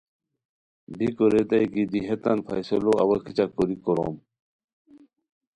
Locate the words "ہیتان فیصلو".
2.07-2.91